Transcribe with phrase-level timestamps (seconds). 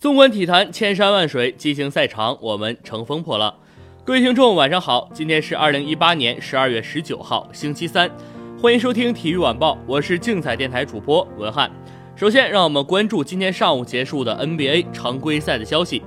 [0.00, 3.54] 纵观体坛，千山万水，激情赛场，我们乘风破浪。
[4.02, 8.10] 各位听众，晚上好，今天是二零一八年十二月十九号，星期三，
[8.58, 11.70] 欢迎收听体育晚报，我是竞彩电台主播文翰。
[12.16, 16.02] 首先，让我们关注今天上午结束的 NBA 常规赛的消息。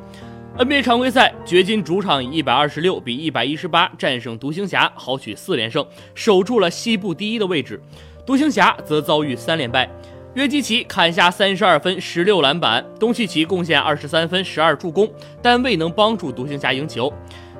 [0.57, 5.85] NBA 常规赛，掘金主场以一百二十六比一百一十八战胜独行侠，豪取四连胜，
[6.15, 7.79] 守住了西部第一的位置。
[8.25, 9.87] 独行侠则遭遇三连败。
[10.35, 15.07] 约基奇砍下三十二分、十六篮板，东契奇贡献二十三分、十二助攻，
[15.43, 17.13] 但未能帮助独行侠赢球。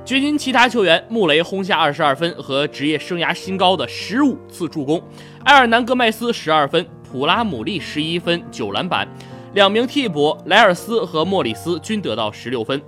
[0.03, 4.99] 掘金其他球员，穆雷轰下二十二分和职业生涯新高的十五次助攻，
[5.43, 9.07] 埃尔南戈麦斯十二分，普拉姆利十一分、九篮板，
[9.53, 12.81] 两名替补莱尔斯和莫里斯均得到十六分。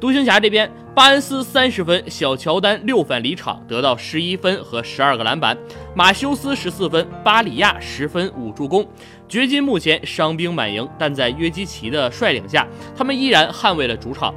[0.00, 5.56] 独行侠这边，巴恩斯三十分，小乔丹六犯离场，得到十一分和十二个篮板；
[5.96, 8.86] 马修斯十四分，巴里亚十分五助攻。
[9.26, 14.34] 掘金目前伤兵满营，但在约基奇的率领下，他们依然捍卫了主场。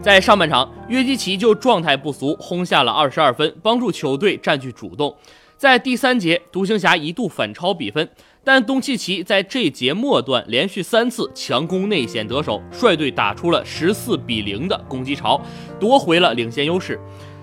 [0.00, 5.12] 在上半场，约基奇就状态不俗，轰下了二十二分，帮助球队占据主动。
[5.60, 8.08] 在第三节，独行侠一度反超比分。
[8.42, 15.38] 但东契奇在这节末段连续三次强攻内线得手，率队打出了十四比零的攻击潮，
[15.78, 16.98] 夺回了领先优势。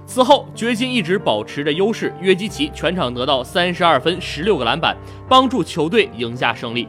[0.07, 4.97] 此后，掘金一直保持着优势，约基奇全场得到三十二分、十六个篮板，
[5.29, 6.87] 帮助球队赢下胜利。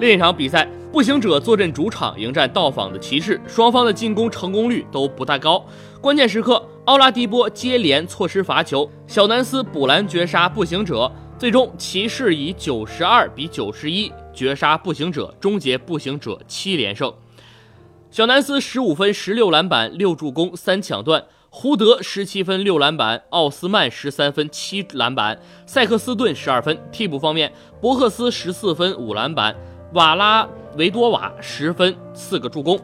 [0.00, 5.64] 另一场比赛，步行者坐镇主场迎战到访的骑士，双方的进攻成功率都不太高。
[6.00, 11.12] 关键时刻，奥拉迪波接连错失罚球，小南斯补篮绝杀步行者。
[11.38, 17.12] 最终，骑士以九十二比九十一绝杀步行者，终结步行者七连胜。
[18.10, 26.78] 小南斯十五分、十六篮板、六助攻、三抢断；胡德十七分、六篮板；奥斯曼十三分、七篮板；塞克斯顿十二分。
[26.90, 29.52] 替补方面，博克斯十四分、五篮板；
[29.92, 32.80] 瓦拉维多瓦十分、四个助攻。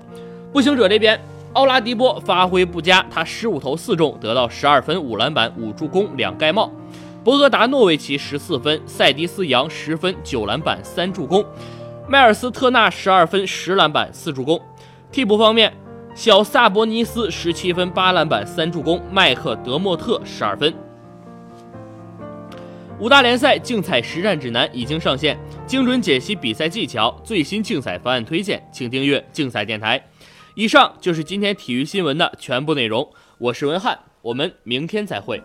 [0.53, 1.19] 步行者这边，
[1.55, 6.71] 奥拉迪波发挥不佳，他十五投四中，得到十二分、五篮板、五助攻、两盖帽。
[7.23, 11.45] 博格达诺维奇十四分，塞迪斯扬十分九篮板三助攻，
[12.09, 14.61] 迈尔斯特纳十二分十篮板四助攻。
[15.13, 15.73] 替补方面，
[16.17, 20.75] 小萨博尼斯十七分八篮板三助攻，麦克德莫特十二分。
[22.99, 30.03] 五大联赛竞彩实战指南已经上线，精准解析比赛技巧，最新竞彩方案推荐，请订阅竞彩电台。
[30.57, 35.43] 以上就是今天体育新闻的全部内容，我是文翰，我们明天再会。